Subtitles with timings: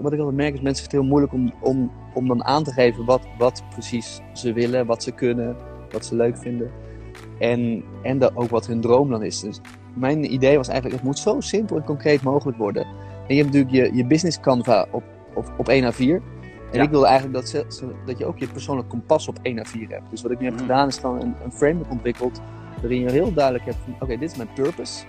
[0.00, 2.62] wat ik altijd merk is, mensen vinden het heel moeilijk om, om, om dan aan
[2.64, 5.56] te geven wat, wat precies ze willen, wat ze kunnen,
[5.90, 6.70] wat ze leuk vinden.
[7.38, 9.40] En, en de, ook wat hun droom dan is.
[9.40, 9.60] Dus
[9.94, 12.82] mijn idee was eigenlijk, het moet zo simpel en concreet mogelijk worden.
[13.28, 15.02] En je hebt natuurlijk je, je business canva op,
[15.34, 15.98] op, op 1 A4.
[15.98, 16.22] En
[16.72, 16.82] Ja.
[16.82, 20.10] ik wilde eigenlijk dat, ze, dat je ook je persoonlijk kompas op 1 A4 hebt.
[20.10, 20.60] Dus wat ik nu heb Mm.
[20.60, 22.40] gedaan is gewoon een, een framework ontwikkeld.
[22.80, 25.04] Waarin je heel duidelijk hebt van, oké, dit is mijn purpose.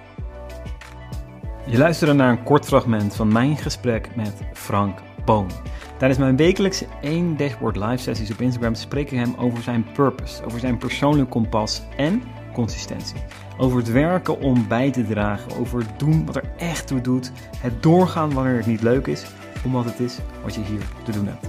[1.68, 5.50] Je luisterde naar een kort fragment van mijn gesprek met Frank Boon.
[5.98, 10.46] Tijdens mijn wekelijkse één dashboard live sessies op Instagram spreek ik hem over zijn purpose,
[10.46, 13.18] over zijn persoonlijk kompas en consistentie.
[13.58, 17.32] Over het werken om bij te dragen, over het doen wat er echt toe doet,
[17.58, 19.26] het doorgaan wanneer het niet leuk is,
[19.64, 21.48] omdat het is wat je hier te doen hebt.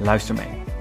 [0.00, 0.73] Luister mee.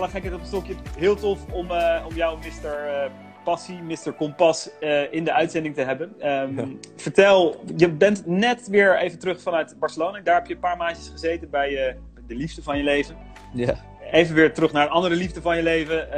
[0.00, 0.74] Alle gekheid op een stokje.
[0.98, 2.68] Heel tof om, eh, om jou, Mr.
[2.68, 3.10] eh,
[3.44, 4.12] Passie, Mr.
[4.16, 6.14] Kompas, eh, in de uitzending te hebben.
[6.18, 6.66] Ehm, Ja.
[6.96, 10.20] Vertel, je bent net weer even terug vanuit Barcelona.
[10.20, 13.16] Daar heb je een paar maandjes gezeten bij de liefde van je leven.
[13.52, 13.74] Ja,
[14.10, 16.08] Even weer terug naar een andere liefde van je leven,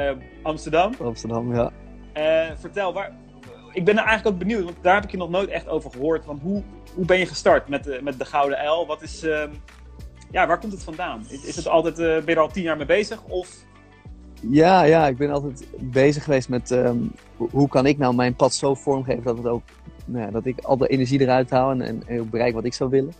[0.42, 0.94] Amsterdam.
[1.00, 1.70] Amsterdam, ja.
[2.56, 3.12] Vertel, waar,
[3.72, 5.90] ik ben er eigenlijk ook benieuwd, want daar heb ik je nog nooit echt over
[5.90, 6.24] gehoord.
[6.24, 6.62] Van hoe,
[6.94, 8.86] hoe ben je gestart met de, met de Gouden L?
[8.86, 9.50] Wat is, ehm,
[10.30, 11.26] ja, waar komt het vandaan?
[11.46, 13.22] Is, het altijd, ben je er al tien jaar mee bezig?
[13.24, 13.48] Of,
[14.50, 16.96] Ja, ja, ik ben altijd bezig geweest met ehm,
[17.36, 19.62] hoe, kan ik nou mijn pad zo vormgeven dat, het ook,
[20.04, 22.90] nou ja, dat ik al de energie eruit haal en, en, bereik wat ik zou
[22.90, 23.12] willen.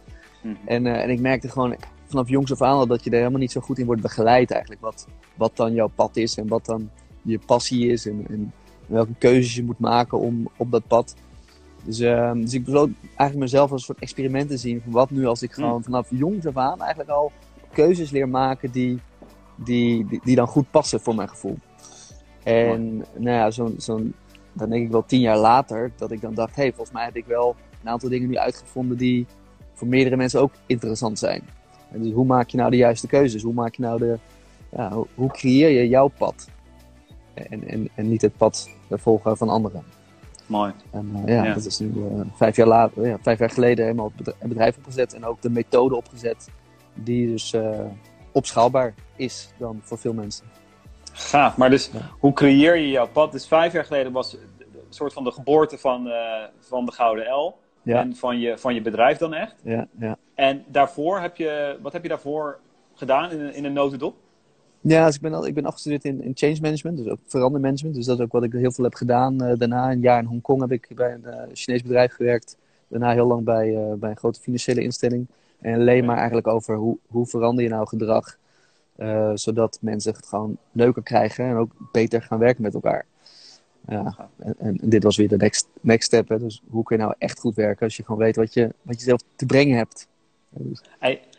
[0.42, 0.54] Mhm.
[0.64, 3.38] En, eh, en ik merkte gewoon vanaf jongs af aan al dat je er helemaal
[3.38, 4.80] niet zo goed in wordt begeleid eigenlijk.
[4.80, 6.90] Wat, wat dan jouw pad is en wat dan
[7.22, 8.52] je passie is en, en
[8.86, 11.14] welke keuzes je moet maken om op dat pad.
[11.84, 15.10] Dus, ehm, dus ik besloot eigenlijk mezelf als een soort experiment te zien van wat
[15.10, 17.32] nu als ik gewoon vanaf jongs af aan eigenlijk al
[17.72, 19.00] keuzes leer maken die,
[19.64, 21.58] die, die, die dan goed passen voor mijn gevoel.
[22.42, 24.14] En nou ja, zo'n, zo'n,
[24.52, 27.04] dan denk ik wel tien jaar later dat ik dan dacht, hé, hey, volgens mij
[27.04, 29.26] heb ik wel een aantal dingen nu uitgevonden die
[29.72, 31.42] voor meerdere mensen ook interessant zijn.
[31.92, 33.42] En dus hoe maak je nou de juiste keuzes?
[33.42, 34.18] Hoe maak je nou de,
[34.68, 36.48] ja, hoe, hoe creëer je jouw pad?
[37.34, 39.82] En, en, en niet het pad volgen van anderen.
[40.46, 40.72] mooi.
[40.90, 41.54] En eh, ja, Ja.
[41.54, 44.48] dat is nu eh, vijf jaar later, ja, vijf jaar geleden helemaal het bedrijf, het
[44.48, 46.48] bedrijf opgezet en ook de methode opgezet
[46.94, 47.80] die dus eh,
[48.32, 50.46] opschaalbaar is dan voor veel mensen.
[51.12, 52.10] Gaaf, maar dus Ja.
[52.18, 53.32] hoe creëer je jouw pad?
[53.32, 54.38] Dus vijf jaar geleden was een
[54.88, 57.54] soort van de geboorte van, eh, van de Gouden L.
[57.82, 58.00] Ja.
[58.00, 59.54] En van je, van je bedrijf dan echt.
[59.64, 60.16] Ja, ja.
[60.34, 62.58] En daarvoor heb je, wat heb je daarvoor
[62.94, 64.14] gedaan in een, in een notendop?
[64.80, 67.94] Ja, dus ik ben, al, ik ben afgestudeerd in, in change management, dus ook verandermanagement.
[67.94, 69.40] Dus dat is ook wat ik heel veel heb gedaan.
[69.42, 72.56] Eh, daarna een jaar in Hongkong heb ik bij een eh, Chinees bedrijf gewerkt.
[72.88, 75.26] Daarna heel lang bij, bij een grote financiële instelling.
[75.62, 78.38] En alleen maar eigenlijk over hoe, hoe verander je nou gedrag,
[78.96, 83.06] eh, zodat mensen het gewoon leuker krijgen en ook beter gaan werken met elkaar.
[83.88, 86.28] Ja, en, en dit was weer de next, next step.
[86.28, 86.38] Hè.
[86.38, 88.98] Dus hoe kun je nou echt goed werken als je gewoon weet wat je, wat
[88.98, 90.08] je zelf te brengen hebt.
[90.50, 90.82] Dus,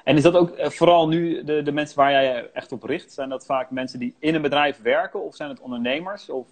[0.03, 2.83] En is dat ook eh, vooral nu de, de mensen waar jij je echt op
[2.83, 3.11] richt?
[3.11, 6.29] Zijn dat vaak mensen die in een bedrijf werken of zijn het ondernemers?
[6.29, 6.47] Of...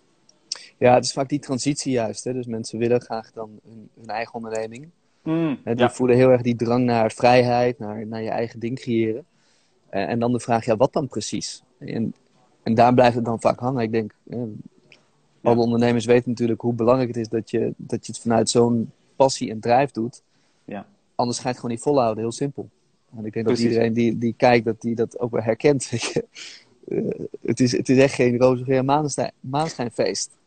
[0.77, 2.23] ja, het is vaak die transitie juist.
[2.23, 2.33] Hè.
[2.33, 4.89] Dus mensen willen graag dan hun, hun eigen onderneming.
[5.23, 5.91] Hè, die ja.
[5.91, 9.25] voelen heel erg die drang naar vrijheid, naar, naar je eigen ding creëren.
[9.89, 11.63] En, en dan de vraag, ja, wat dan precies?
[11.77, 12.13] En,
[12.63, 13.81] en daar blijft het dan vaak hangen.
[13.81, 14.39] Ik denk, eh,
[15.41, 18.91] alle ondernemers weten natuurlijk hoe belangrijk het is dat je, dat je het vanuit zo'n
[19.15, 20.21] passie en drijf doet.
[20.65, 20.85] Ja.
[21.15, 22.69] Anders ga je het gewoon niet volhouden, heel simpel.
[23.17, 25.89] En ik denk dat iedereen die, die kijkt, dat die dat ook wel herkent.
[26.87, 27.09] Eh,
[27.41, 30.37] het, is, het is echt geen roze geur maanschijn, maanschijnfeest.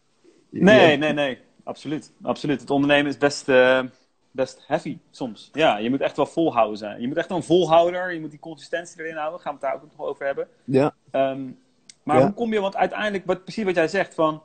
[0.50, 1.38] Nee, nee, nee.
[1.62, 2.12] Absoluut.
[2.22, 2.60] Absoluut.
[2.60, 3.82] Het ondernemen is best, eh,
[4.34, 5.50] best heavy soms.
[5.52, 7.00] Ja, je moet echt wel volhouden zijn.
[7.00, 8.12] Je moet echt een volhouder.
[8.12, 9.40] Je moet die consistentie erin houden.
[9.40, 10.48] Gaan we het daar ook nog over hebben.
[10.64, 11.42] Ja, Ehm,
[12.02, 12.22] maar Ja.
[12.22, 14.42] hoe kom je, want uiteindelijk, wat, precies wat jij zegt, van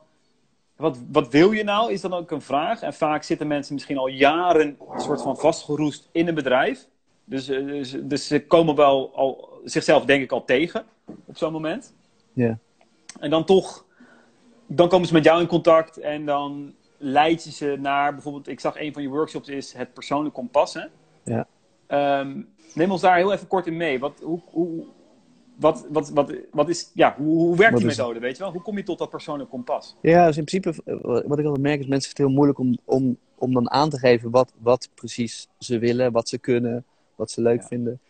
[0.76, 2.82] wat, wat wil je nou, is dan ook een vraag.
[2.82, 6.86] En vaak zitten mensen misschien al jaren een soort van vastgeroest in een bedrijf.
[7.24, 10.84] Dus, eh, dus, dus ze komen wel al, zichzelf denk ik al tegen
[11.24, 11.94] op zo'n moment.
[12.32, 12.58] ja.
[13.20, 13.84] En dan toch,
[14.66, 18.60] dan komen ze met jou in contact en dan leid je ze naar, bijvoorbeeld, ik
[18.60, 20.74] zag een van je workshops is het persoonlijk kompas.
[20.74, 20.84] Hè?
[21.24, 21.46] Ja.
[21.86, 22.42] Ehm,
[22.74, 23.98] neem ons daar heel even kort in mee.
[23.98, 24.84] Wat, hoe, hoe,
[25.56, 28.52] wat, wat, wat, wat is, ja, hoe, hoe werkt Wat die methode, weet je wel?
[28.52, 29.96] Hoe kom je tot dat persoonlijk kompas?
[30.00, 32.58] Ja, dus in principe, eh, wat ik altijd merk, is mensen vinden het heel moeilijk
[32.58, 36.84] om, om, om dan aan te geven wat, wat precies ze willen, wat ze kunnen,
[37.14, 37.66] wat ze leuk Ja.
[37.66, 38.00] vinden.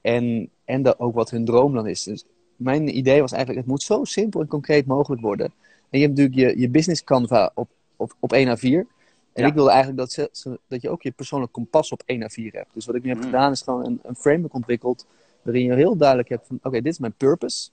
[0.00, 2.02] En, en de, ook wat hun droom dan is.
[2.02, 2.24] Dus
[2.56, 5.46] mijn idee was eigenlijk, het moet zo simpel en concreet mogelijk worden.
[5.90, 7.68] En je hebt natuurlijk je, je business canva op,
[7.98, 8.62] op, op 1 A4.
[9.32, 9.46] En Ja.
[9.46, 12.52] ik wilde eigenlijk dat, ze, ze- dat je ook je persoonlijk kompas op 1 A4
[12.54, 12.68] hebt.
[12.72, 13.24] Dus wat ik nu heb Mm.
[13.24, 15.06] gedaan is gewoon een, een framework ontwikkeld
[15.42, 17.68] waarin je heel duidelijk hebt van, oké, dit is mijn purpose.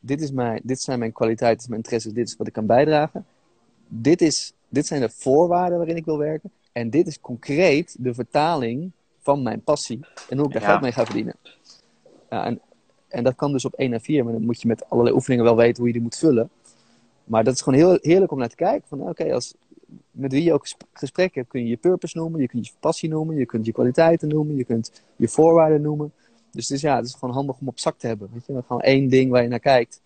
[0.00, 3.26] dit, is mijn, dit zijn mijn kwaliteiten, mijn interesses, dit is wat ik kan bijdragen.
[3.88, 6.50] Dit, is, dit zijn de voorwaarden waarin ik wil werken.
[6.72, 8.90] En dit is concreet de vertaling
[9.20, 10.68] van mijn passie en hoe ik daar Ja.
[10.68, 11.34] geld mee ga verdienen.
[12.30, 12.60] Ja, en,
[13.08, 15.44] en dat kan dus op 1 en 4, maar dan moet je met allerlei oefeningen
[15.44, 16.50] wel weten hoe je die moet vullen.
[17.28, 18.88] Maar dat is gewoon heel heerlijk om naar te kijken.
[18.88, 19.54] Van oké, als
[20.10, 22.72] met wie je ook gesp- gesprek hebt, kun je je purpose noemen, je kunt je
[22.80, 26.12] passie noemen, je kunt je kwaliteiten noemen, je kunt je voorwaarden noemen.
[26.50, 28.30] Dus is, ja, het is gewoon handig om op zak te hebben.
[28.32, 28.62] Weet je?
[28.66, 30.00] Gewoon één ding waar je naar kijkt.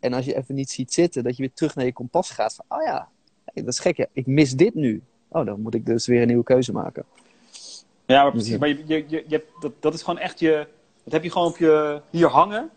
[0.00, 2.54] En als je even niet ziet zitten, dat je weer terug naar je kompas gaat.
[2.54, 3.08] Van, oh ja,
[3.54, 4.08] dat is gek.
[4.12, 5.02] Ik mis dit nu.
[5.28, 7.04] Oh, dan moet ik dus weer een nieuwe keuze maken.
[8.06, 8.58] Ja, maar precies.
[8.58, 10.66] Maar je, je, je, je dat, dat is gewoon echt je...
[11.04, 12.00] Dat heb je gewoon op je...
[12.10, 12.70] Hier hangen.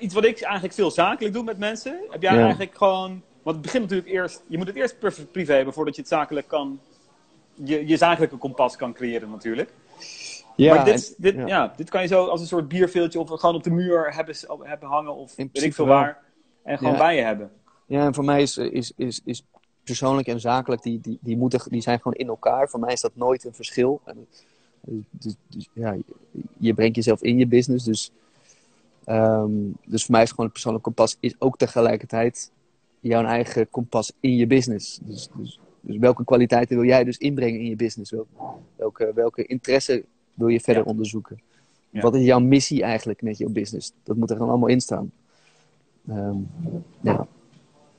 [0.00, 2.00] Iets wat ik eigenlijk veel zakelijk doe met mensen.
[2.10, 2.40] Heb jij Ja.
[2.40, 3.22] eigenlijk gewoon...
[3.42, 4.42] Want het begint natuurlijk eerst...
[4.46, 4.96] Je moet het eerst
[5.32, 6.80] privé hebben voordat je het zakelijk kan...
[7.54, 9.72] Je, je zakelijke kompas kan creëren natuurlijk.
[10.56, 11.46] Ja, maar dit, en- dit, ja.
[11.46, 11.72] ja.
[11.76, 14.88] dit kan je zo als een soort bierveeltje of gewoon op de muur hebben, hebben
[14.88, 15.94] hangen of weet ik veel wel.
[15.94, 16.22] waar.
[16.62, 16.98] En gewoon Ja.
[16.98, 17.50] bij je hebben.
[17.86, 19.42] Ja, en voor mij is, is, is, is
[19.84, 22.68] persoonlijk en zakelijk, die, die, die, moeten, die zijn gewoon in elkaar.
[22.68, 24.00] Voor mij is dat nooit een verschil.
[24.04, 24.26] En,
[25.10, 25.96] dus, dus, ja,
[26.58, 27.84] je brengt jezelf in je business.
[27.84, 28.10] Dus,
[29.08, 29.50] ehm,
[29.86, 32.50] dus voor mij is gewoon het persoonlijk kompas is ook tegelijkertijd
[33.00, 34.98] jouw eigen kompas in je business.
[35.02, 38.10] Dus, dus, dus welke kwaliteiten wil jij dus inbrengen in je business?
[38.10, 38.26] Wel-
[38.76, 40.90] Welke, welke interesse wil je verder Ja.
[40.90, 41.40] onderzoeken?
[41.90, 42.00] Ja.
[42.00, 43.92] Wat is jouw missie eigenlijk met je business?
[44.02, 45.12] Dat moet er gewoon allemaal in staan.
[46.08, 46.36] Ehm,
[47.00, 47.26] ja,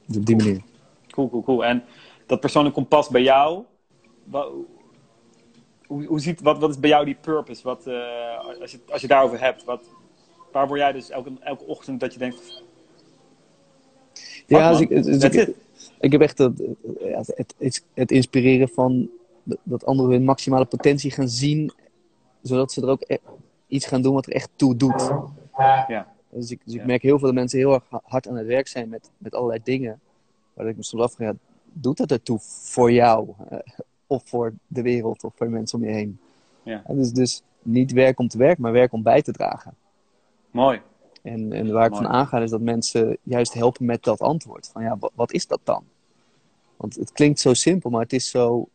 [0.06, 0.62] dus op die manier.
[1.08, 1.66] Cool, cool, cool.
[1.66, 1.84] En
[2.26, 3.64] dat persoonlijk kompas bij jou,
[4.24, 4.48] wa-
[5.88, 7.64] hoe, hoe ziet, wat, wat is bij jou die purpose?
[7.64, 9.82] Wat, eh, als, je, als je daarover hebt, wat,
[10.52, 12.64] waar word jij dus elke, elke ochtend dat je denkt,
[14.48, 15.24] Ja, dus ik, dus
[16.00, 16.62] ik, heb echt het,
[17.36, 19.10] het, het, het inspireren van
[19.64, 21.72] dat- anderen hun maximale potentie gaan zien,
[22.42, 23.18] zodat ze er ook e-
[23.68, 25.12] iets gaan doen wat er echt toe doet.
[25.58, 26.08] Ja.
[26.30, 26.86] Dus ik, dus ik Ja.
[26.86, 29.36] merk heel veel dat mensen heel erg ha- hard aan het werk zijn met, met
[29.36, 30.00] allerlei dingen.
[30.54, 31.36] Waar ik me soms afvraag, ja,
[31.74, 33.28] doet dat ertoe voor jou?
[33.50, 33.58] Eh,
[34.08, 36.20] of voor de wereld, of voor de mensen om je heen?
[36.64, 36.82] Ja.
[36.86, 39.74] En dus, dus niet werk om te werken, maar werk om bij te dragen.
[40.52, 40.82] Mooi.
[41.22, 42.04] En, en waar ik Mooi.
[42.04, 44.70] van aanga is dat mensen juist helpen met dat antwoord.
[44.74, 45.84] Van ja, wat, wat is dat dan?
[46.78, 48.70] Want het klinkt zo simpel, maar het is zo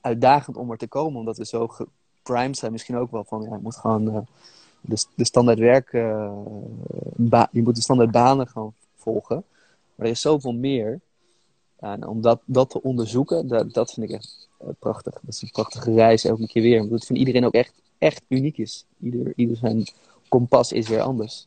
[0.00, 1.18] uitdagend om er te komen.
[1.18, 3.42] Omdat we zo geprimed zijn misschien ook wel van...
[3.42, 4.20] Ja, je moet gewoon eh,
[4.80, 5.92] de, de standaard werk...
[5.92, 6.32] eh,
[7.16, 9.44] ba- je moet de standaard banen gewoon volgen.
[9.94, 11.00] Maar er is zoveel meer.
[11.76, 15.12] En om dat, dat te onderzoeken, dat, dat vind ik echt eh, prachtig.
[15.12, 16.80] Dat is een prachtige reis elke keer weer.
[16.80, 18.86] Omdat het van iedereen ook echt, echt uniek is.
[19.00, 19.86] Ieder, ieder zijn
[20.32, 21.46] kompas is weer anders.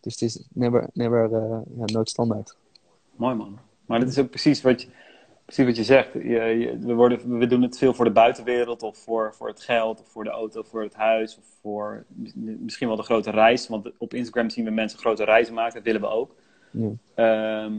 [0.00, 2.56] Dus het is never, never eh, ja, nooit standaard.
[3.16, 3.58] Mooi man.
[3.86, 4.88] Maar dat is ook precies wat je,
[5.44, 6.12] precies wat je zegt.
[6.12, 6.20] Je,
[6.58, 10.00] je- we, worden, we doen het veel voor de buitenwereld, of voor, voor het geld,
[10.00, 12.04] of voor de auto, of voor het huis, of voor
[12.42, 13.68] misschien wel de grote reis.
[13.68, 16.34] Want op Instagram zien we mensen grote reizen maken, dat willen we ook.
[16.70, 16.90] Ja.
[17.14, 17.74] Ehm,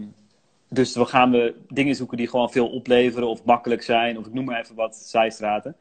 [0.70, 4.18] dus we gaan we dingen zoeken die gewoon veel opleveren of makkelijk zijn.
[4.18, 5.76] Of ik noem maar even wat zijstraten.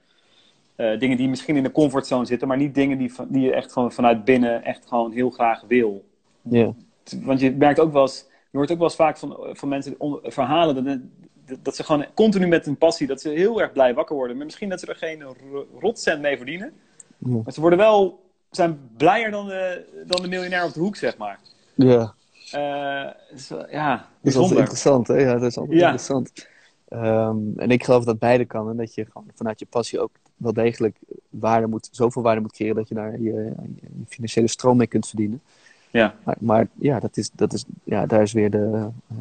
[0.79, 3.55] Eh, dingen die misschien in de comfortzone zitten, maar niet dingen die, van- die je
[3.55, 6.05] echt gewoon vanuit binnen echt gewoon heel graag wil.
[6.43, 6.73] Ja.
[7.23, 9.95] Want je merkt ook wel eens, je hoort ook wel eens vaak van, van mensen
[9.99, 10.99] on- verhalen dat,
[11.63, 14.37] dat, ze gewoon continu met een passie, dat ze heel erg blij wakker worden.
[14.37, 16.73] Maar misschien dat ze er geen ro- rotcent mee verdienen.
[17.19, 18.21] Maar ze worden wel,
[18.51, 21.39] zijn blijer dan de, dan de miljonair op de hoek, zeg maar.
[21.75, 22.15] ja.
[22.51, 23.11] Eh,
[23.49, 25.15] wel- ja, Dat is interessant, hè?
[25.15, 25.85] Ja, dat is altijd Ja.
[25.85, 26.47] interessant.
[26.89, 28.71] Ehm, en ik geloof dat beide kan.
[28.71, 30.97] En dat je gewoon vanuit je passie ook wel degelijk
[31.31, 33.53] waarde moet, zoveel waarde moet creëren dat je daar je, je
[34.09, 35.41] financiële stroom mee kunt verdienen.
[35.91, 36.15] Ja.
[36.25, 39.17] Maar, maar ja, dat is, dat is, ja, daar is weer de eh,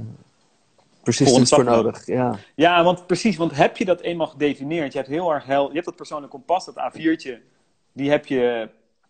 [1.04, 2.06] persistence voor nodig.
[2.06, 2.36] Ja.
[2.56, 5.74] Ja, want precies, want heb je dat eenmaal gedefinieerd, je hebt heel erg hel, je
[5.74, 7.38] hebt dat persoonlijk kompas, dat A4'tje,
[7.92, 8.70] die heb je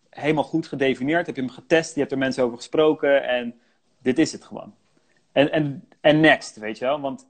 [0.09, 3.55] helemaal goed gedefinieerd, heb je hem getest, je hebt er mensen over gesproken en
[4.01, 4.73] dit is het gewoon.
[5.31, 7.25] En, en, en next, weet je wel, want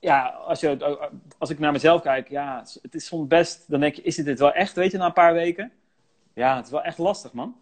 [0.00, 0.98] ja, als, je,
[1.38, 4.26] als ik naar mezelf kijk, ja, het is soms best, dan denk je, is dit
[4.26, 5.72] het wel echt, weet je, na een paar weken?
[6.34, 7.56] Ja, het is wel echt lastig, man.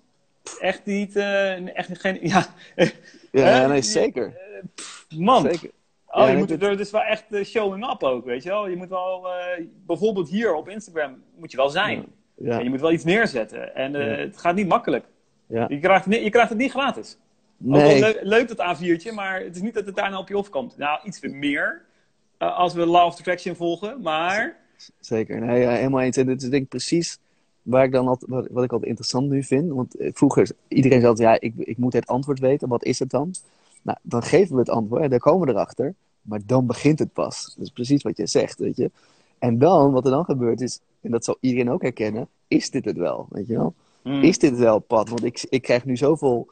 [0.60, 2.46] Echt niet, eh, echt geen, ja,
[3.32, 4.36] Ja, nee, zeker.
[5.16, 5.42] man.
[5.42, 5.70] zeker.
[6.06, 8.68] Oh, Ja, je moet er dus wel echt eh, showing up ook, weet je wel.
[8.68, 12.06] Je moet wel, eh, bijvoorbeeld hier op Instagram, moet je wel zijn.
[12.36, 13.74] Ja, En je moet wel iets neerzetten.
[13.74, 13.98] En Ja.
[13.98, 15.04] het gaat niet makkelijk.
[15.46, 15.66] ja.
[15.68, 17.18] Je, krijgt, je krijgt het niet gratis.
[17.68, 20.34] Ook Nee, wel leuk dat A4'tje, maar het is niet dat het daarna op je
[20.36, 20.76] afkomt.
[20.76, 21.84] Nou, iets meer.
[22.38, 24.56] Eh, als we Law of Attraction volgen, maar...
[25.00, 25.40] zeker.
[25.40, 26.16] Nee, ja, helemaal eens.
[26.16, 27.18] En dit is denk ik precies
[27.62, 29.72] waar ik dan altijd, wat, wat ik altijd interessant nu vind.
[29.72, 32.68] Want eh, vroeger, iedereen zei altijd, ja, ik, ik moet het antwoord weten.
[32.68, 33.34] Wat is het dan?
[33.82, 35.94] Nou, dan geven we het antwoord en dan komen we erachter.
[36.22, 37.54] Maar dan begint het pas.
[37.56, 38.90] Dat is precies wat je zegt, weet je.
[39.38, 42.84] En dan, wat er dan gebeurt is, en dat zal iedereen ook herkennen, is dit
[42.84, 43.74] het wel, weet je wel?
[44.02, 45.08] hmm, Is dit wel het pad?
[45.08, 46.48] Want ik, ik krijg nu zoveel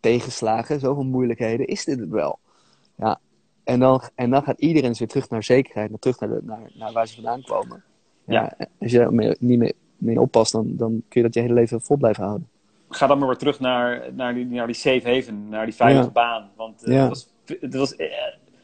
[0.00, 2.38] tegenslagen, zoveel moeilijkheden, is dit het wel?
[2.96, 3.20] Ja,
[3.64, 6.70] en dan, en dan gaat iedereen weer terug naar zekerheid, naar, terug naar, de, naar,
[6.74, 7.82] naar waar ze vandaan komen.
[8.26, 11.54] Ja, Als je daar niet mee, mee oppast, dan, dan kun je dat je hele
[11.54, 12.48] leven vol blijven houden.
[12.88, 16.10] Ga dan maar weer terug naar, naar, die, naar die safe haven, naar die veilige
[16.10, 16.50] baan.
[16.56, 17.08] Want uh, ja.
[17.08, 17.28] was,
[17.60, 18.06] het was, uh,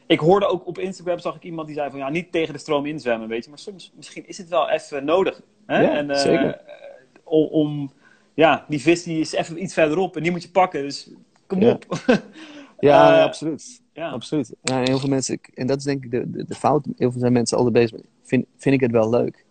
[0.07, 2.59] ik hoorde ook op Instagram, zag ik iemand die zei van ja, niet tegen de
[2.59, 3.49] stroom inzwemmen, weet je.
[3.49, 5.41] Maar soms, misschien is het wel even nodig.
[5.65, 5.81] Hè?
[5.81, 6.61] Ja, en, uh, zeker.
[7.23, 7.91] Om, om,
[8.33, 10.81] ja, die vis die is even iets verderop en die moet je pakken.
[10.81, 11.09] Dus
[11.47, 11.85] kom op.
[12.79, 13.81] ja, nee, absoluut.
[13.93, 14.09] Ja.
[14.09, 14.53] absoluut.
[14.61, 17.11] Ja, en heel veel mensen, en dat is denk ik de, de, de fout, heel
[17.11, 19.45] veel zijn mensen altijd bezig met, vind, vind ik het wel leuk?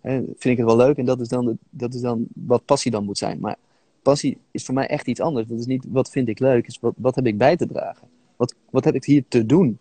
[0.00, 0.96] Hè, vind ik het wel leuk?
[0.96, 3.40] En dat is, dan de, dat is dan wat passie dan moet zijn.
[3.40, 3.56] Maar
[4.02, 5.46] passie is voor mij echt iets anders.
[5.46, 8.08] Dat is niet wat vind ik leuk, is wat, wat heb ik bij te dragen?
[8.36, 9.78] Wat, wat heb ik hier te doen?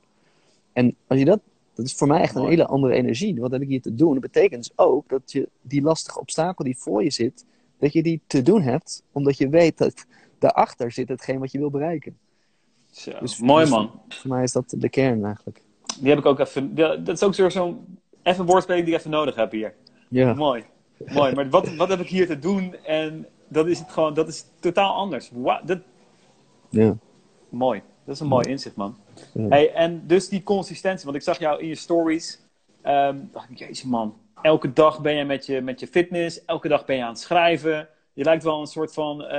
[0.74, 1.40] En als je dat,
[1.74, 3.40] dat is voor mij echt een hele andere energie.
[3.40, 4.12] Wat heb ik hier te doen?
[4.12, 7.46] Dat betekent dus ook dat je die lastige obstakel die voor je zit,
[7.78, 10.06] dat je die te doen hebt, omdat je weet dat
[10.40, 12.18] daarachter zit hetgeen wat je wil bereiken.
[12.96, 13.92] Zo, dus, mooi dus man.
[14.10, 15.62] Voor mij is dat de kern eigenlijk.
[16.00, 16.76] Die heb ik ook even.
[16.76, 19.74] Dat is ook zo'n even woordspeling die ik even nodig heb hier.
[20.10, 20.34] Ja.
[20.34, 20.64] Mooi.
[20.98, 21.36] Mooi.
[21.36, 22.76] Maar wat, wat heb ik hier te doen?
[22.76, 25.30] En dat is het gewoon, dat is totaal anders.
[25.34, 25.80] Wow, dat...
[26.70, 26.96] Ja.
[27.50, 27.82] Mooi.
[28.06, 28.98] Dat is een mooi inzicht, man.
[29.34, 29.48] Ja.
[29.48, 32.40] Hey, en dus die consistentie, want ik zag jou in je stories.
[32.84, 36.86] Um, ik, jezus man, elke dag ben je met, je met je fitness, elke dag
[36.86, 37.88] ben je aan het schrijven.
[38.14, 39.22] Je lijkt wel een soort van.
[39.22, 39.30] Uh,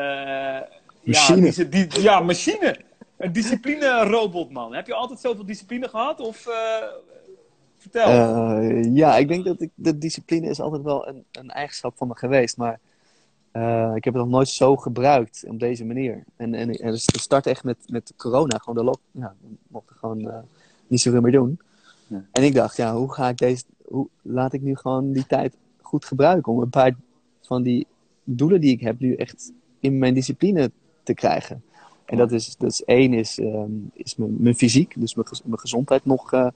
[1.02, 1.46] machine.
[1.46, 2.76] Ja, die, die, ja, machine.
[3.16, 4.74] Een discipline-robot, man.
[4.74, 6.20] Heb je altijd zoveel discipline gehad?
[6.20, 6.54] Of uh,
[7.76, 8.08] vertel.
[8.08, 12.08] Uh, ja, ik denk dat ik, de discipline is altijd wel een, een eigenschap van
[12.08, 12.56] me geweest.
[12.56, 12.80] Maar
[13.52, 16.24] uh, ik heb het nog nooit zo gebruikt op deze manier.
[16.36, 18.58] En, en, en het start echt met, met corona.
[18.58, 19.00] Gewoon de lock.
[19.10, 20.44] Ja, we mochten gewoon
[20.86, 21.60] niet zoveel meer doen.
[22.06, 22.24] Ja.
[22.32, 23.64] En ik dacht, ja, hoe ga ik deze.
[23.84, 26.96] Hoe laat ik nu gewoon die tijd goed gebruiken om een paar
[27.42, 27.86] van die
[28.24, 30.70] doelen die ik heb nu echt in mijn discipline
[31.02, 31.64] te krijgen.
[32.06, 35.60] En dat is, dat is één is, um, is mijn, mijn fysiek, dus mijn, mijn
[35.60, 36.48] gezondheid nog, uh,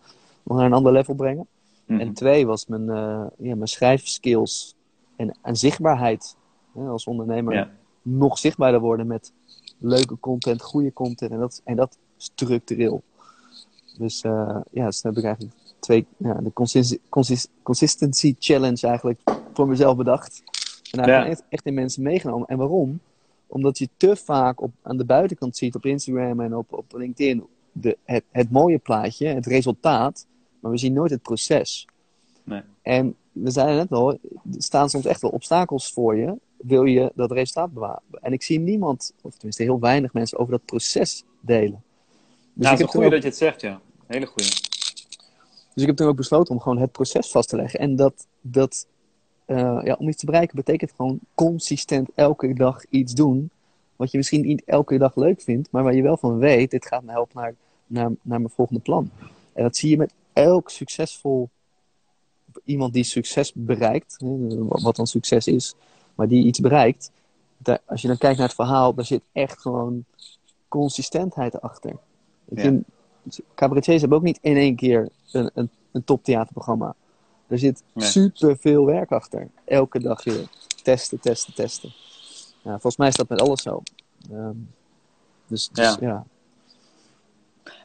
[0.43, 1.47] nog naar een ander level brengen.
[1.87, 4.75] En twee was mijn, uh, ja, mijn schrijfskills
[5.17, 6.37] en, en zichtbaarheid.
[6.75, 7.71] Hè, als ondernemer ja.
[8.03, 9.33] nog zichtbaarder worden met
[9.79, 13.03] leuke content, goede content en dat, en dat structureel.
[13.99, 19.21] Dus uh, ja, dus heb ik eigenlijk twee, ja, de consist, consist, consistency challenge eigenlijk
[19.53, 20.43] voor mezelf bedacht.
[20.91, 21.43] En eigenlijk ja.
[21.43, 22.47] echt, echt in mensen meegenomen.
[22.47, 23.01] En waarom?
[23.51, 27.47] Omdat je te vaak op, aan de buitenkant ziet op Instagram en op, op LinkedIn
[27.73, 30.27] de, het, het mooie plaatje, het resultaat,
[30.61, 31.87] maar we zien nooit het proces.
[32.45, 32.63] Nee.
[32.83, 34.19] En we zeiden net al, er
[34.57, 38.03] staan soms echt wel obstakels voor je, wil je dat resultaat bewaren.
[38.21, 41.83] En ik zie niemand, of tenminste heel weinig mensen, over dat proces delen.
[42.55, 43.81] Dus ja, het is een goede dat je het zegt, ja.
[44.07, 44.49] Hele goede.
[45.75, 47.81] Dus ik heb toen ook besloten om gewoon het proces vast te leggen.
[47.81, 48.87] En dat, dat
[49.51, 53.51] uh, ja, om iets te bereiken betekent gewoon consistent elke dag iets doen.
[53.97, 56.87] Wat je misschien niet elke dag leuk vindt, maar waar je wel van weet, dit
[56.87, 57.55] gaat me helpen naar,
[57.87, 59.11] naar, naar mijn volgende plan.
[59.53, 61.49] En dat zie je met elk succesvol
[62.65, 64.17] iemand die succes bereikt,
[64.69, 65.75] wat dan succes is,
[66.15, 67.11] maar die iets bereikt.
[67.57, 70.05] Daar, als je dan kijkt naar het verhaal, daar zit echt gewoon
[70.69, 71.97] consistentheid achter.
[72.45, 72.79] Ja.
[73.55, 76.95] Cabaretiers hebben ook niet in één keer een, een, een toptheaterprogramma.
[77.51, 78.07] Er zit nee.
[78.07, 79.49] super veel werk achter.
[79.65, 80.49] Elke dag weer.
[80.83, 81.93] Testen, testen, testen.
[82.63, 83.83] Ja, volgens mij is dat met alles zo.
[84.33, 84.71] Um,
[85.47, 86.07] dus, dus, ja.
[86.09, 86.25] ja.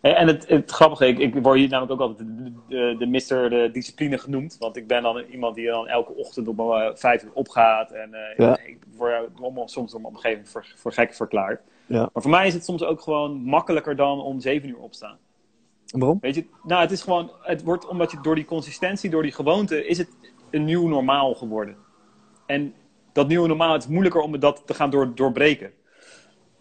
[0.01, 3.50] En het, het grappige, ik, ik word hier namelijk ook altijd de, de, de mister
[3.50, 4.57] de discipline genoemd.
[4.60, 7.91] Want ik ben dan iemand die dan elke ochtend om uh, vijf uur opgaat.
[7.91, 8.60] En uh, ja.
[8.65, 11.62] ik word soms door mijn omgeving voor, voor gek verklaard.
[11.86, 12.10] Ja.
[12.13, 15.17] Maar voor mij is het soms ook gewoon makkelijker dan om zeven uur opstaan.
[15.92, 16.18] Waarom?
[16.22, 19.32] Weet je, nou, het is gewoon, het wordt omdat je door die consistentie, door die
[19.32, 20.10] gewoonte, is het
[20.50, 21.75] een nieuw normaal geworden.
[22.46, 22.74] En
[23.13, 25.72] dat nieuwe normaal, het is moeilijker om dat te gaan door, doorbreken.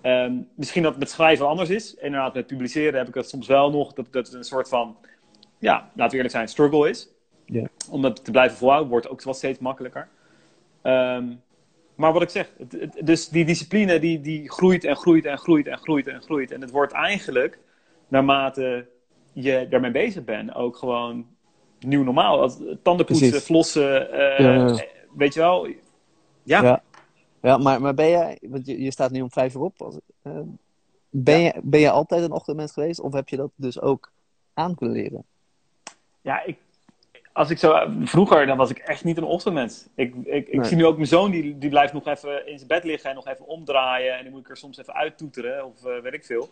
[0.03, 1.95] Um, misschien dat het met schrijven anders is.
[1.95, 3.93] Inderdaad, met publiceren heb ik dat soms wel nog.
[3.93, 4.97] Dat, dat het een soort van,
[5.59, 7.09] ja, laten we eerlijk zijn, struggle is.
[7.45, 7.67] Yeah.
[7.91, 10.09] Om dat te blijven volhouden, wordt ook wel steeds makkelijker.
[10.83, 11.43] Um,
[11.95, 15.39] maar wat ik zeg, het, het, dus die discipline die, die groeit en groeit en
[15.39, 16.51] groeit en groeit en groeit.
[16.51, 17.59] En het wordt eigenlijk,
[18.09, 18.87] naarmate
[19.35, 21.27] je daarmee bezig bent, ook gewoon
[21.81, 22.41] nieuw normaal.
[22.41, 23.47] Als, tandenpoetsen, Precies.
[23.47, 24.85] flossen, uh, ja, ja.
[25.17, 25.67] weet je wel.
[26.43, 26.63] Ja.
[26.63, 26.83] Ja,
[27.43, 29.83] ja maar, maar ben jij, want je, je staat nu om vijf uur op.
[29.83, 30.33] Als, uh,
[31.11, 34.13] ben, je, ben je altijd een ochtendmens geweest of heb je dat dus ook
[34.55, 35.25] aan kunnen leren?
[36.21, 36.57] Ja, ik,
[37.33, 39.87] als ik zo, vroeger dan was ik echt niet een ochtendmens.
[39.95, 40.65] Ik, ik, ik Nee.
[40.65, 43.17] zie nu ook mijn zoon, die, die blijft nog even in zijn bed liggen en
[43.17, 44.17] nog even omdraaien.
[44.17, 46.49] En dan moet ik er soms even uittoeteren of eh, weet ik veel.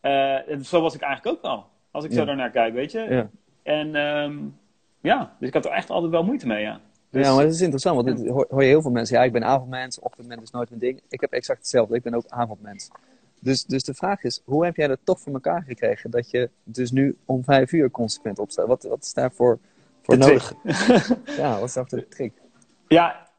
[0.00, 1.66] Eh, en zo was ik eigenlijk ook al.
[1.90, 2.98] Als ik zo daarnaar kijk, weet je.
[2.98, 3.30] Ja.
[3.62, 4.38] En ehm,
[5.00, 6.80] ja, dus ik had er echt altijd wel moeite mee, ja.
[7.10, 9.16] Dus, ja, maar dat is interessant, want dit hoor, je heel veel mensen.
[9.16, 11.00] Ja, ik ben avondmens, ochtendmens is nooit mijn ding.
[11.08, 12.90] Ik heb exact hetzelfde, ik ben ook avondmens.
[13.40, 16.10] Dus, dus de vraag is, hoe heb jij dat toch voor elkaar gekregen?
[16.10, 18.66] Dat je dus nu om vijf uur consequent opstaat.
[18.66, 19.58] Wat, wat is daarvoor
[20.02, 20.52] voor nodig?
[21.36, 22.32] Ja, wat is daarvoor de trick?
[22.88, 23.29] Ja,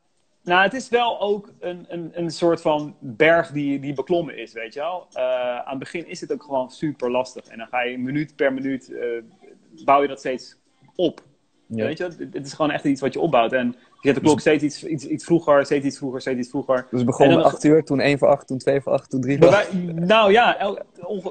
[0.44, 4.54] nou, het is wel ook een, een, een soort van berg die, die beklommen is,
[4.54, 5.08] weet je wel.
[5.14, 5.24] Eh,
[5.58, 7.46] aan het begin is het ook gewoon super lastig.
[7.48, 9.08] En dan ga je minuut per minuut, eh,
[9.86, 10.58] bouw je dat steeds
[10.96, 11.22] op.
[11.66, 11.86] Ja.
[11.86, 13.54] Weet je, het, het is gewoon echt iets wat je opbouwt.
[13.54, 16.50] En je zet de klok steeds iets, iets, iets vroeger, steeds iets vroeger, steeds iets
[16.50, 16.88] vroeger.
[16.92, 19.38] Dus begonnen dan- acht uur, toen één voor acht, toen twee voor acht, toen drie
[19.38, 19.72] voor Maar acht.
[19.72, 20.76] wij- nou ja,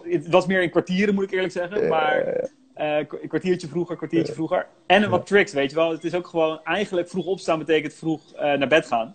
[0.02, 1.88] het was meer in kwartieren, moet ik eerlijk zeggen.
[1.88, 4.66] Maar een kwartiertje vroeger, kwartiertje vroeger.
[4.86, 5.90] En wat tricks, weet je wel.
[5.90, 9.14] Het is ook gewoon, eigenlijk vroeg opstaan betekent vroeg eh, naar bed gaan.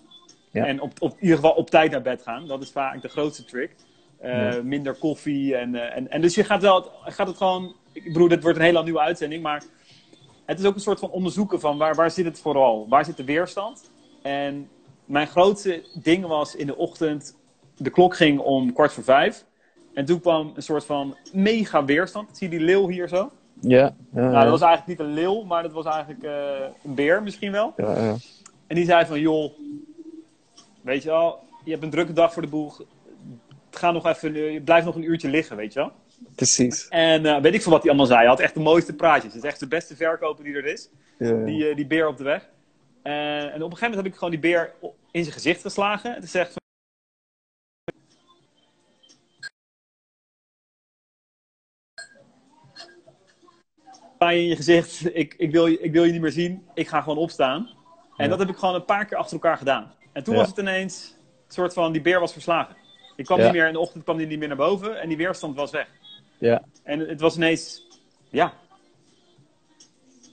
[0.52, 0.66] Ja.
[0.66, 2.48] En op, op, in ieder geval op tijd naar bed gaan.
[2.48, 3.76] Dat is vaak de grootste trick.
[4.18, 4.62] Eh, Ja.
[4.62, 5.56] Minder koffie.
[5.56, 7.76] En, eh, en, en dus je gaat, wel, gaat het gewoon...
[7.92, 9.44] Ik bedoel, dit wordt een hele nieuwe uitzending.
[9.44, 9.64] Maar
[10.46, 12.86] het is ook een soort van onderzoeken van waar, waar zit het vooral?
[12.90, 13.92] Waar zit de weerstand?
[14.22, 14.70] En
[15.06, 17.38] mijn grootste ding was in de ochtend...
[17.78, 19.46] De klok ging om kwart voor vijf.
[19.94, 22.38] En toen kwam een soort van mega weerstand.
[22.38, 23.32] Zie je die leeuw hier zo?
[23.62, 26.96] Ja, ja, Nou, dat was eigenlijk niet een leeuw, maar dat was eigenlijk eh, een
[26.96, 27.74] beer misschien wel.
[27.78, 28.16] ja, ja.
[28.68, 29.52] En die zei van, joh,
[30.82, 32.84] weet je wel, je hebt een drukke dag voor de boeg.
[33.70, 35.92] Ga nog even, eh, blijf nog een uurtje liggen, weet je wel.
[36.36, 36.88] Precies.
[36.88, 38.20] En eh, weet ik veel wat hij allemaal zei.
[38.20, 39.34] Hij had echt de mooiste praatjes.
[39.34, 40.90] Het is echt de beste verkoper die er is.
[41.18, 42.50] Die, die beer op de weg.
[43.02, 44.74] En op een gegeven moment heb ik gewoon die beer
[45.12, 46.16] in zijn gezicht geslagen.
[46.16, 46.56] En toen zegt
[54.26, 55.06] pijn in je gezicht.
[55.22, 56.64] Ik, ik, wil, je- ik wil je niet meer zien.
[56.74, 57.70] Ik ga gewoon opstaan.
[58.18, 58.28] En Ja.
[58.30, 59.94] dat heb ik gewoon een paar keer achter elkaar gedaan.
[60.12, 60.40] En toen Ja.
[60.40, 61.16] was het ineens
[61.48, 62.76] een soort van, die beer was verslagen.
[63.16, 63.44] Ik kwam Ja.
[63.44, 65.02] niet meer, in de ochtend kwam die niet meer naar boven.
[65.02, 65.88] En die weerstand was weg.
[66.38, 66.64] Ja.
[66.84, 67.88] En het was ineens,
[68.30, 68.54] ja,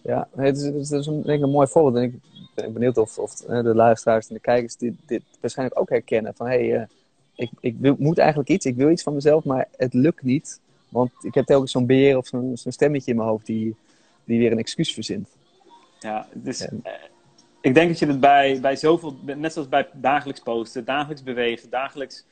[0.03, 1.97] Ja, het is, het is een, denk ik een mooi voorbeeld.
[1.97, 2.21] En ik
[2.55, 6.35] ben benieuwd of, of de luisteraars en de kijkers dit, dit waarschijnlijk ook herkennen.
[6.35, 6.87] Van, hé, hey, eh,
[7.35, 10.61] ik, ik wil, moet eigenlijk iets, ik wil iets van mezelf, maar het lukt niet.
[10.93, 13.77] Want ik heb telkens zo'n beer of zo'n stemmetje in mijn hoofd die,
[14.25, 15.29] die weer een excuus verzint.
[15.99, 16.93] Ja, dus En- eh,
[17.61, 21.71] ik denk dat je het bij, bij zoveel, net zoals bij dagelijks posten, dagelijks bewegen,
[21.71, 22.27] dagelijks,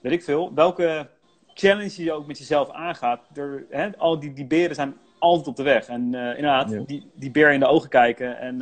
[0.00, 1.08] weet ik veel, welke
[1.54, 5.56] challenge je ook met jezelf aangaat, er, hè, al die, die beren zijn altijd op
[5.56, 5.86] de weg.
[5.86, 6.82] En eh, inderdaad, Ja.
[6.86, 8.38] die, die beer in de ogen kijken.
[8.38, 8.58] En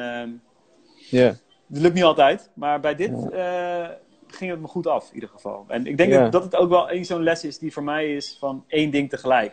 [1.10, 1.26] Ja,
[1.68, 3.88] het lukt niet altijd, maar bij dit eh,
[4.34, 5.64] ging het me goed af in ieder geval.
[5.68, 8.14] En ik denk dat, dat het ook wel één zo'n les is die voor mij
[8.14, 9.52] is van één ding tegelijk.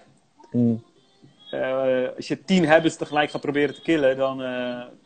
[0.52, 0.84] Mm,
[1.52, 4.42] Eh, als je tien habits tegelijk gaat proberen te killen, dan,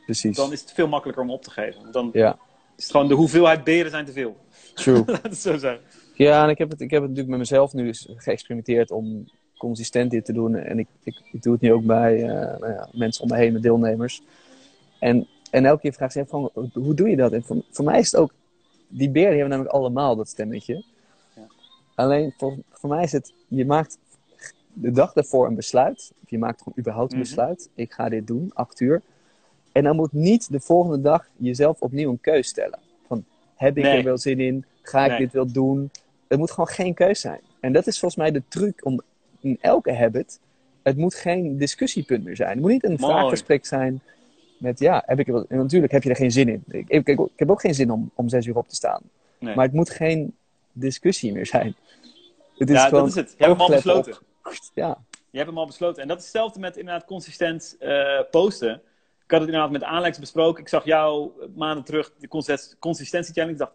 [0.06, 0.36] precies.
[0.36, 1.92] dan is het veel makkelijker om op te geven.
[1.92, 2.38] Dan Ja,
[2.78, 4.36] is het gewoon de hoeveelheid beren zijn te veel.
[4.74, 5.04] true.
[5.06, 5.80] Laat het zo zijn.
[6.14, 9.30] Ja, en ik heb het, ik heb het natuurlijk met mezelf nu eens geëxperimenteerd om
[9.58, 10.56] consistent dit te doen.
[10.56, 13.36] En ik, ik, ik doe het nu ook bij eh, nou ja, mensen om me
[13.36, 14.22] heen, met deelnemers.
[15.00, 17.32] En, en elke keer vraag ze van, hoe doe je dat?
[17.32, 18.34] En voor, voor mij is het ook,
[18.88, 20.84] die beren hebben namelijk allemaal dat stemmetje.
[21.36, 21.42] Ja.
[21.96, 23.98] Alleen voor, voor mij is het, je maakt
[24.74, 26.12] de dag daarvoor een besluit.
[26.24, 27.28] Of je maakt gewoon überhaupt een Mhm.
[27.28, 27.70] besluit.
[27.76, 29.02] Ik ga dit doen, acht uur.
[29.72, 32.80] En dan moet niet de volgende dag jezelf opnieuw een keus stellen.
[33.08, 33.24] Van,
[33.56, 33.98] heb ik Nee.
[33.98, 34.66] er wel zin in?
[34.82, 35.20] Ga ik Nee.
[35.20, 35.92] dit wel doen?
[36.28, 37.40] Het moet gewoon geen keus zijn.
[37.60, 39.02] En dat is volgens mij de truc om
[39.40, 40.40] in elke habit.
[40.84, 42.50] Het moet geen discussiepunt meer zijn.
[42.50, 43.14] Het moet niet een Mooi.
[43.14, 44.02] vraaggesprek zijn
[44.58, 46.64] met ja, heb ik er wel, en natuurlijk heb je er geen zin in.
[46.68, 49.02] Ik, ik, heb ook geen zin om, om zes uur op te staan.
[49.40, 49.56] Nee.
[49.56, 50.36] Maar het moet geen
[50.72, 51.76] discussie meer zijn.
[52.58, 53.36] Het is ja, gewoon dat is het.
[53.38, 54.14] Je hebt hem al besloten.
[54.14, 54.24] op.
[54.74, 56.02] Ja, Je hebt hem al besloten.
[56.02, 58.74] En dat is hetzelfde met inderdaad consistent eh, posten.
[59.24, 60.62] Ik had het inderdaad met Alex besproken.
[60.62, 63.54] Ik zag jou eh, maanden terug, de consist- consistentie challenge.
[63.54, 63.74] Ik dacht,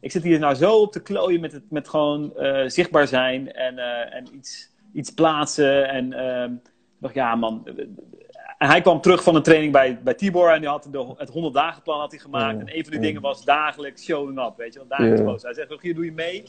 [0.00, 3.52] ik zit hier nou zo op te klooien met, het, met gewoon eh, zichtbaar zijn
[3.52, 3.78] en,
[4.12, 5.88] en iets, iets plaatsen.
[5.88, 6.60] En ehm, ik
[6.98, 7.68] dacht, ja man.
[8.58, 11.28] En hij kwam terug van een training bij, bij Tibor en die had de, het
[11.28, 12.54] 100 dagen plan had hij gemaakt.
[12.54, 13.06] Ja, En een van die ja.
[13.06, 15.48] dingen was dagelijks showing up, weet je wel, dagelijks Ja.
[15.48, 16.44] Hij zegt, hier doe je mee.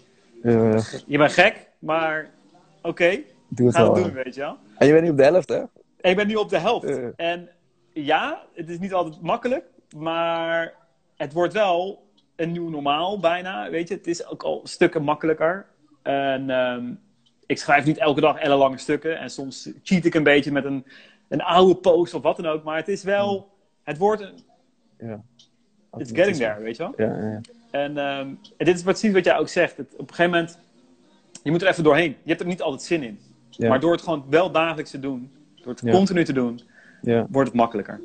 [1.06, 2.30] Je bent gek, maar
[2.82, 3.94] oké, doe het ga wel.
[3.94, 4.12] het hè.
[4.12, 4.58] doen, weet je wel.
[4.78, 5.58] En je bent nu op de helft, hè?
[6.02, 7.16] En ik ben nu op de helft.
[7.16, 7.50] En
[7.94, 9.66] ja, het is niet altijd makkelijk,
[9.98, 10.74] maar
[11.16, 13.70] het wordt wel een nieuw normaal bijna.
[13.70, 15.66] Weet je, het is ook al stukken makkelijker.
[16.02, 16.92] En ehm,
[17.46, 19.20] ik schrijf niet elke dag ellenlange stukken.
[19.20, 20.86] En soms cheat ik een beetje met een,
[21.30, 22.64] een oude post of wat dan ook.
[22.64, 23.50] Maar het is wel,
[23.84, 24.40] het wordt, een,
[24.98, 25.22] Ja.
[25.98, 26.94] it's getting there, weet je wel.
[27.08, 27.42] Ja, ja, ja.
[27.72, 29.78] En, ehm, en dit is precies wat jij ook zegt.
[29.78, 30.60] Het, op een gegeven moment,
[31.44, 32.10] je moet er even doorheen.
[32.24, 33.20] Je hebt er niet altijd zin in.
[33.50, 33.70] Ja.
[33.70, 35.92] Maar door het gewoon wel dagelijks te doen, door het Ja.
[35.92, 36.62] continu te doen,
[37.02, 37.28] ja.
[37.30, 38.00] wordt het makkelijker.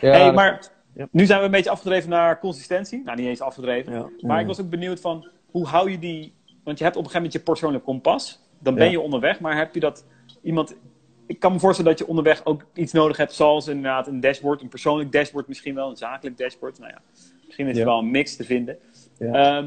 [0.00, 0.68] Ja, hey, maar
[1.10, 3.02] nu zijn we een beetje afgedreven naar consistentie.
[3.04, 3.92] Nou, niet eens afgedreven.
[3.92, 4.08] Ja.
[4.20, 6.32] Maar ik was ook benieuwd van, hoe hou je die...
[6.64, 8.40] Want je hebt op een gegeven moment je persoonlijk kompas.
[8.58, 10.04] Dan ben je onderweg, maar heb je dat...
[10.42, 10.74] Iemand...
[11.30, 14.62] Ik kan me voorstellen dat je onderweg ook iets nodig hebt, zoals inderdaad een dashboard.
[14.62, 16.78] Een persoonlijk dashboard misschien wel, een zakelijk dashboard.
[16.78, 17.00] Nou ja,
[17.46, 17.80] misschien is Ja.
[17.80, 18.78] er wel een mix te vinden.
[19.18, 19.26] Ja.
[19.32, 19.64] Ja,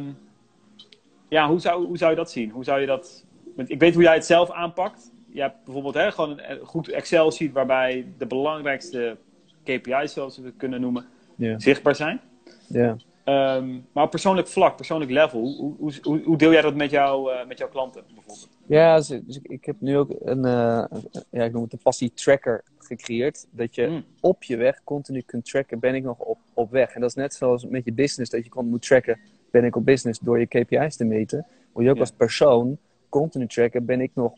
[1.29, 2.49] ja hoe, zou, hoe zou je dat zien?
[2.49, 5.11] Hoe zou je dat want ik weet hoe jij het zelf aanpakt.
[5.29, 9.17] Je hebt bijvoorbeeld hè, gewoon een goed Excel-sheet waarbij de belangrijkste
[9.63, 11.59] KPI's, zoals we het kunnen noemen, Ja.
[11.59, 12.21] zichtbaar zijn.
[12.67, 12.95] Ja.
[13.23, 16.91] Ehm, maar op persoonlijk vlak, persoonlijk level, hoe, hoe, hoe, hoe deel jij dat met,
[16.91, 18.49] jou, eh, met jouw klanten bijvoorbeeld?
[18.65, 20.85] Ja, dus, dus ik, ik heb nu ook een, eh,
[21.29, 23.47] ja, ik noem het een passie tracker gecreëerd.
[23.51, 24.03] Dat je Mm.
[24.21, 26.93] op je weg continu kunt tracken, ben ik nog op, op weg.
[26.93, 29.19] En dat is net zoals met je business, dat je gewoon moet tracken,
[29.51, 31.45] ben ik op business door je KPI's te meten.
[31.73, 32.01] Moet je ook Ja.
[32.01, 32.77] als persoon
[33.09, 34.33] continu tracken, ben ik nog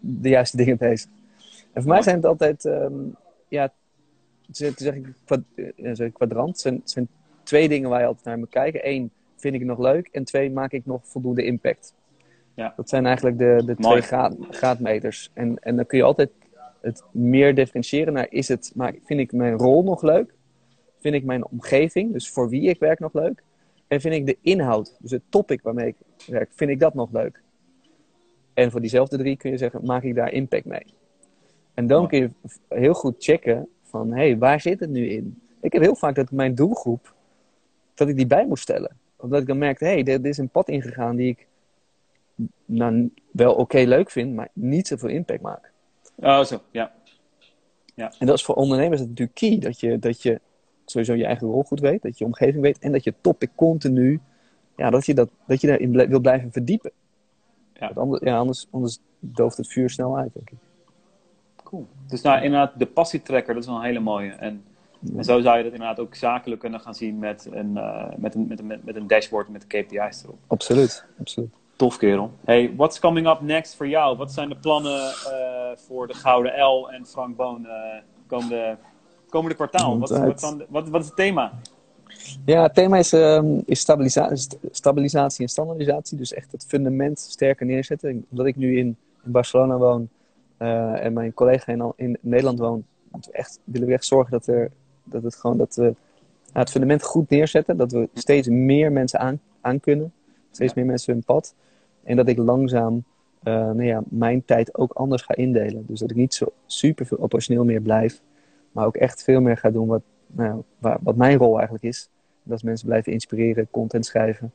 [0.00, 1.10] de juiste dingen bezig.
[1.72, 2.92] En voor mij zijn het altijd, ehm,
[3.48, 3.72] ja,
[4.50, 5.40] zeg ik kwad,
[5.76, 6.48] eh, kwadrant.
[6.50, 7.08] Het zijn, het zijn
[7.42, 8.88] twee dingen waar je altijd naar moet kijken.
[8.88, 10.08] Eén, vind ik het nog leuk?
[10.12, 11.94] En twee, maak ik nog voldoende impact?
[12.54, 12.72] Ja.
[12.76, 13.94] Dat zijn eigenlijk de, de Mooi.
[13.96, 15.30] twee graad, graadmeters.
[15.32, 16.30] En, en dan kun je altijd
[16.80, 20.34] het meer differentiëren naar, is het, maar vind ik mijn rol nog leuk?
[20.98, 23.42] Vind ik mijn omgeving, dus voor wie ik werk nog leuk?
[23.88, 27.12] En vind ik de inhoud, dus het topic waarmee ik werk, vind ik dat nog
[27.12, 27.42] leuk?
[28.54, 30.86] En voor diezelfde drie kun je zeggen, maak ik daar impact mee?
[31.74, 32.30] En dan kun je
[32.68, 35.42] heel goed checken van, hé, hey, waar zit het nu in?
[35.60, 37.14] Ik heb heel vaak dat mijn doelgroep,
[37.94, 38.96] dat ik die bij moest stellen.
[39.16, 41.46] Omdat ik dan merkte, hé, hey, dit is een pad ingegaan die ik
[42.64, 45.70] nou, wel oké leuk vind, maar niet zoveel impact maakt.
[46.16, 46.92] Oh, zo, ja.
[47.94, 49.58] En dat is voor ondernemers natuurlijk key.
[49.58, 50.40] Dat je, dat je
[50.84, 54.20] sowieso je eigen rol goed weet, dat je omgeving weet en dat je topic continu,
[54.76, 56.90] ja, dat je, dat, dat je daarin wil blijven verdiepen.
[57.72, 57.90] Ja.
[57.94, 60.58] Anders, ja, anders, anders dooft het vuur snel uit, denk ik.
[61.62, 61.86] Cool.
[62.06, 64.30] Dus nou, inderdaad, de passietracker, dat is wel een hele mooie.
[64.30, 64.64] En,
[65.16, 68.34] en zo zou je dat inderdaad ook zakelijk kunnen gaan zien met een, eh, met
[68.34, 70.38] een, met een, met een dashboard met de KPI's erop.
[70.46, 71.50] Absoluut, absoluut.
[71.76, 72.30] Tof, kerel.
[72.44, 74.16] Hey, what's coming up next voor jou?
[74.16, 77.72] Wat zijn de plannen eh, voor de Gouden L en Frank Boon eh,
[78.26, 78.76] komende,
[79.28, 79.98] komende kwartaal?
[79.98, 81.52] Wat, wat, dan- wat, wat is het thema?
[82.44, 86.16] Ja, het thema is, ehm, is stabilisa- st- stabilisatie en standaardisatie.
[86.18, 88.26] Dus echt het fundament sterker neerzetten.
[88.30, 90.08] Omdat ik nu in, in Barcelona woon
[90.56, 94.46] eh, en mijn collega in, in Nederland woont, we echt, willen we echt zorgen dat,
[94.46, 94.70] er,
[95.04, 95.94] dat, het, gewoon, dat we
[96.52, 97.76] het fundament goed neerzetten.
[97.76, 100.12] Dat we steeds meer mensen aan, aan kunnen.
[100.50, 100.80] Steeds Ja.
[100.80, 101.54] meer mensen hun pad.
[102.04, 103.04] En dat ik langzaam
[103.44, 105.84] eh, nou ja, mijn tijd ook anders ga indelen.
[105.86, 108.22] Dus dat ik niet zo super veel operationeel meer blijf.
[108.72, 112.08] Maar ook echt veel meer ga doen wat, nou, waar, wat mijn rol eigenlijk is.
[112.42, 114.52] Dat is mensen blijven inspireren, content schrijven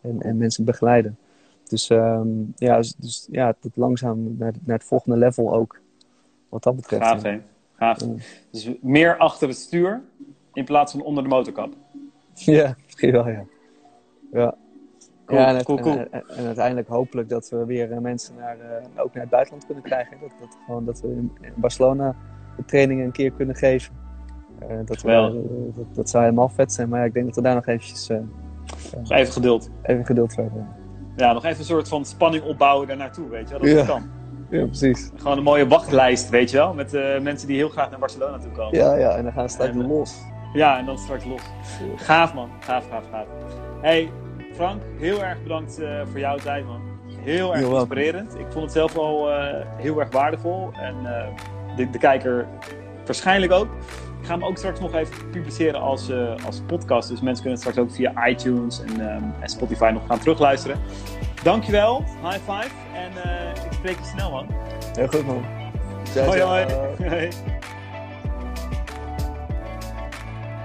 [0.00, 1.18] en, en mensen begeleiden.
[1.64, 5.80] Dus, ehm, ja, dus, dus ja, het langzaam naar, naar het volgende level ook.
[6.48, 7.02] Wat dat betreft.
[7.02, 7.30] Gaaf, ja.
[7.30, 7.40] hè?
[7.74, 8.00] Gaaf.
[8.00, 8.14] Ja.
[8.50, 10.02] Dus meer achter het stuur
[10.52, 11.72] in plaats van onder de motorkap.
[12.34, 13.44] Ja, misschien wel, ja.
[14.32, 14.56] Ja.
[15.28, 15.96] Cool, ja en, het- cool, cool.
[15.96, 19.30] En, en- en uiteindelijk hopelijk dat we weer eh, mensen naar, eh, ook naar het
[19.30, 20.16] buitenland kunnen krijgen.
[20.20, 22.14] Dat, dat, gewoon, dat we in Barcelona
[22.56, 23.94] de trainingen een keer kunnen geven.
[24.58, 26.88] Eh, dat, we, dat, dat zou helemaal vet zijn.
[26.88, 29.70] Maar ja, ik denk dat we daar nog eventjes Nog even geduld.
[29.82, 30.68] even geduld voor hebben.
[31.16, 33.60] Ja, nog even een soort van spanning opbouwen daar naartoe, weet je wel?
[33.60, 33.84] Dat Ja.
[33.86, 34.02] kan.
[34.50, 35.10] Ja, precies.
[35.16, 36.74] Gewoon een mooie wachtlijst, weet je wel?
[36.74, 38.78] Met mensen die heel graag naar Barcelona toe komen.
[38.78, 40.20] Ja, ja, en dan gaan we straks los.
[40.52, 41.40] Ja, en dan straks los.
[41.96, 43.26] Gaaf man, gaaf, gaaf, gaaf.
[43.80, 44.10] Hey
[44.58, 46.80] Frank, heel erg bedankt eh, voor jouw tijd man.
[47.20, 48.34] Heel erg inspirerend.
[48.38, 50.70] Ik vond het zelf al eh, heel erg waardevol.
[50.72, 51.26] En eh,
[51.76, 52.46] de, de kijker
[53.04, 53.68] waarschijnlijk ook.
[54.20, 57.08] Ik ga hem ook straks nog even publiceren als, eh, als podcast.
[57.08, 60.80] Dus mensen kunnen het straks ook via iTunes en, ehm, en Spotify nog gaan terugluisteren.
[61.42, 62.70] Dankjewel, high five.
[62.94, 64.46] En eh, ik spreek je snel man.
[64.94, 65.44] Heel goed, man.
[66.12, 66.48] Ciao, Hoi ciao.
[66.48, 67.08] hoi.
[67.08, 67.28] Hoi.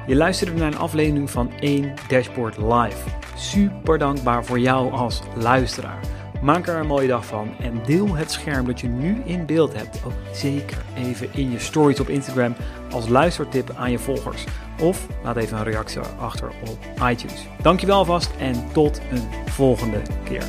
[0.07, 3.22] Je luisterde naar een aflevering van 1 Dashboard Live.
[3.35, 5.99] Super dankbaar voor jou als luisteraar.
[6.41, 9.73] Maak er een mooie dag van en deel het scherm dat je nu in beeld
[9.73, 12.55] hebt ook zeker even in je stories op Instagram
[12.91, 14.43] als luistertip aan je volgers.
[14.81, 17.47] Of laat even een reactie achter op iTunes.
[17.61, 20.43] Dankjewel alvast en tot een volgende keer.